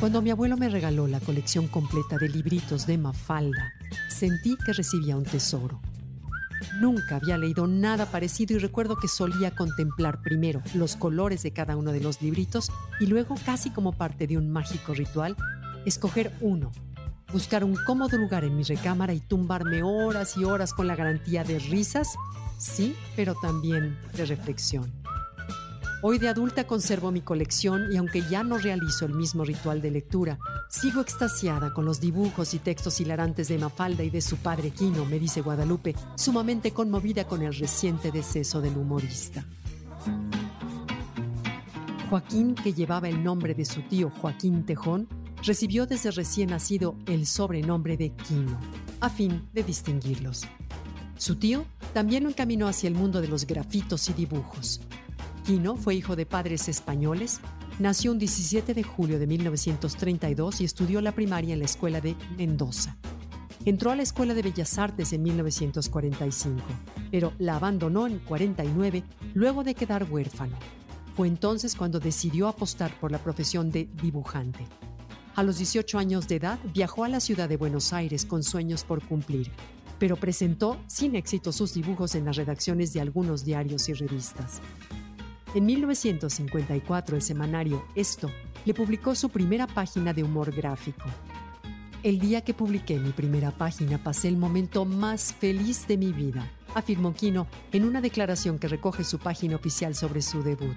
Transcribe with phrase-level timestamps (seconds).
[0.00, 3.74] Cuando mi abuelo me regaló la colección completa de libritos de Mafalda,
[4.08, 5.78] sentí que recibía un tesoro.
[6.80, 11.76] Nunca había leído nada parecido y recuerdo que solía contemplar primero los colores de cada
[11.76, 15.36] uno de los libritos y luego, casi como parte de un mágico ritual,
[15.84, 16.72] escoger uno,
[17.30, 21.44] buscar un cómodo lugar en mi recámara y tumbarme horas y horas con la garantía
[21.44, 22.14] de risas,
[22.56, 24.90] sí, pero también de reflexión.
[26.02, 29.90] Hoy de adulta conservo mi colección y aunque ya no realizo el mismo ritual de
[29.90, 30.38] lectura,
[30.70, 35.04] sigo extasiada con los dibujos y textos hilarantes de Mafalda y de su padre Quino,
[35.04, 39.44] me dice Guadalupe, sumamente conmovida con el reciente deceso del humorista.
[42.08, 45.06] Joaquín, que llevaba el nombre de su tío Joaquín Tejón,
[45.44, 48.58] recibió desde recién nacido el sobrenombre de Quino,
[49.00, 50.44] a fin de distinguirlos.
[51.18, 54.80] Su tío también lo encaminó hacia el mundo de los grafitos y dibujos.
[55.50, 57.40] Quino fue hijo de padres españoles,
[57.80, 62.14] nació un 17 de julio de 1932 y estudió la primaria en la escuela de
[62.38, 62.96] Mendoza.
[63.64, 66.62] Entró a la Escuela de Bellas Artes en 1945,
[67.10, 69.02] pero la abandonó en 49
[69.34, 70.56] luego de quedar huérfano.
[71.16, 74.64] Fue entonces cuando decidió apostar por la profesión de dibujante.
[75.34, 78.84] A los 18 años de edad viajó a la ciudad de Buenos Aires con sueños
[78.84, 79.50] por cumplir,
[79.98, 84.60] pero presentó sin éxito sus dibujos en las redacciones de algunos diarios y revistas.
[85.52, 88.30] En 1954 el semanario Esto
[88.64, 91.06] le publicó su primera página de humor gráfico.
[92.04, 96.48] El día que publiqué mi primera página pasé el momento más feliz de mi vida,
[96.74, 100.76] afirmó Quino en una declaración que recoge su página oficial sobre su debut.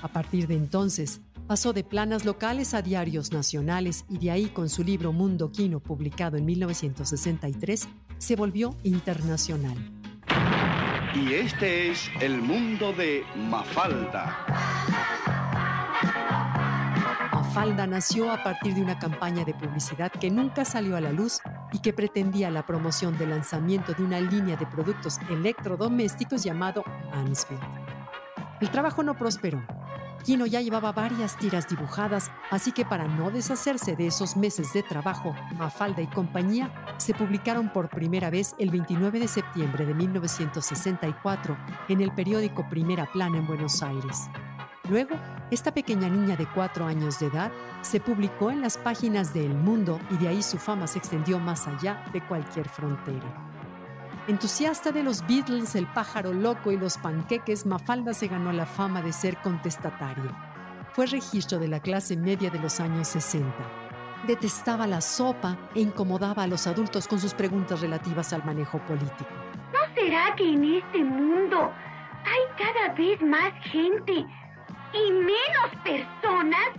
[0.00, 4.70] A partir de entonces, pasó de planas locales a diarios nacionales y de ahí con
[4.70, 9.93] su libro Mundo Quino, publicado en 1963, se volvió internacional.
[11.14, 14.36] Y este es el mundo de Mafalda.
[17.32, 21.40] Mafalda nació a partir de una campaña de publicidad que nunca salió a la luz
[21.72, 26.82] y que pretendía la promoción del lanzamiento de una línea de productos electrodomésticos llamado
[27.12, 27.62] Mansfield.
[28.60, 29.64] El trabajo no prosperó
[30.22, 34.82] Quino ya llevaba varias tiras dibujadas, así que para no deshacerse de esos meses de
[34.82, 41.56] trabajo, Mafalda y compañía se publicaron por primera vez el 29 de septiembre de 1964
[41.88, 44.28] en el periódico Primera Plana en Buenos Aires.
[44.88, 45.16] Luego,
[45.50, 47.50] esta pequeña niña de cuatro años de edad
[47.80, 51.38] se publicó en las páginas de El Mundo y de ahí su fama se extendió
[51.38, 53.53] más allá de cualquier frontera.
[54.26, 59.02] Entusiasta de los Beatles, el pájaro loco y los panqueques, Mafalda se ganó la fama
[59.02, 60.34] de ser contestatario.
[60.92, 63.52] Fue registro de la clase media de los años 60.
[64.26, 69.28] Detestaba la sopa e incomodaba a los adultos con sus preguntas relativas al manejo político.
[69.72, 71.70] ¿No será que en este mundo
[72.24, 74.24] hay cada vez más gente
[74.94, 76.70] y menos personas?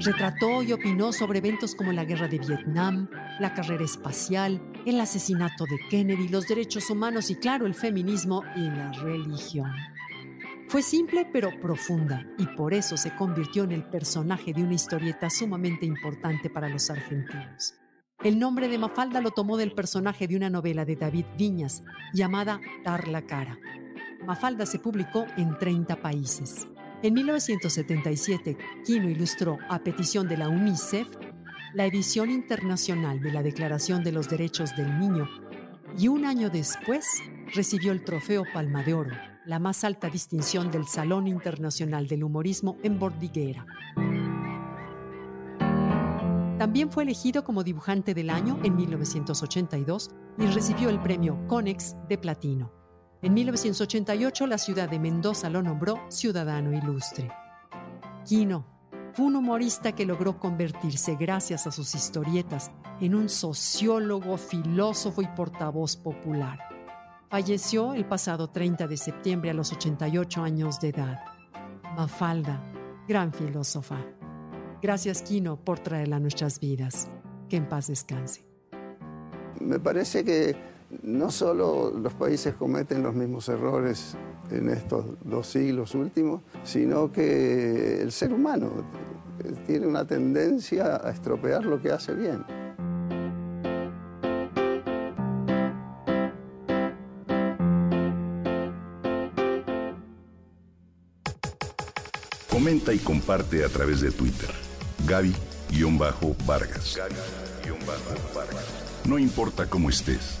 [0.00, 3.08] Retrató y opinó sobre eventos como la guerra de Vietnam,
[3.40, 8.60] la carrera espacial, el asesinato de Kennedy, los derechos humanos y claro, el feminismo y
[8.60, 9.72] la religión.
[10.68, 15.30] Fue simple pero profunda y por eso se convirtió en el personaje de una historieta
[15.30, 17.74] sumamente importante para los argentinos.
[18.22, 21.82] El nombre de Mafalda lo tomó del personaje de una novela de David Viñas
[22.12, 23.58] llamada Dar la cara.
[24.26, 26.68] Mafalda se publicó en 30 países.
[27.00, 31.06] En 1977, Quino ilustró, a petición de la UNICEF,
[31.72, 35.28] la edición internacional de la Declaración de los Derechos del Niño
[35.96, 37.06] y un año después
[37.54, 39.16] recibió el Trofeo Palma de Oro,
[39.46, 43.64] la más alta distinción del Salón Internacional del Humorismo en Bordiguera.
[46.58, 52.18] También fue elegido como dibujante del año en 1982 y recibió el premio Conex de
[52.18, 52.77] Platino.
[53.20, 57.28] En 1988 la ciudad de Mendoza lo nombró ciudadano ilustre.
[58.24, 58.64] Quino
[59.12, 62.70] fue un humorista que logró convertirse, gracias a sus historietas,
[63.00, 66.60] en un sociólogo, filósofo y portavoz popular.
[67.28, 71.18] Falleció el pasado 30 de septiembre a los 88 años de edad.
[71.96, 72.62] Mafalda,
[73.08, 73.98] gran filósofa.
[74.80, 77.10] Gracias, Quino, por traerla a nuestras vidas.
[77.48, 78.46] Que en paz descanse.
[79.60, 80.56] Me parece que
[81.02, 84.16] no solo los países cometen los mismos errores
[84.50, 88.70] en estos dos siglos últimos, sino que el ser humano
[89.66, 92.44] tiene una tendencia a estropear lo que hace bien.
[102.50, 104.50] Comenta y comparte a través de Twitter.
[105.06, 106.98] Gaby-Vargas.
[109.06, 110.40] No importa cómo estés,